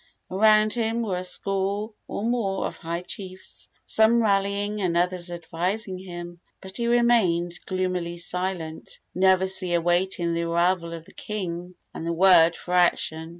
Around 0.31 0.73
him 0.73 1.03
were 1.03 1.17
a 1.17 1.23
score 1.23 1.93
or 2.07 2.23
more 2.23 2.65
of 2.65 2.77
high 2.77 3.03
chiefs, 3.03 3.69
some 3.85 4.19
rallying 4.23 4.81
and 4.81 4.97
others 4.97 5.29
advising 5.29 5.99
him; 5.99 6.39
but 6.59 6.77
he 6.77 6.87
remained 6.87 7.59
gloomily 7.67 8.17
silent, 8.17 8.97
nervously 9.13 9.75
awaiting 9.75 10.33
the 10.33 10.41
arrival 10.41 10.91
of 10.93 11.05
the 11.05 11.13
king 11.13 11.75
and 11.93 12.07
the 12.07 12.13
word 12.13 12.55
for 12.55 12.73
action. 12.73 13.29